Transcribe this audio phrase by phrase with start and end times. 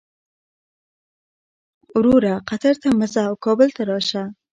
[1.95, 4.23] وروره قطر ته مه ځه او کابل ته راشه.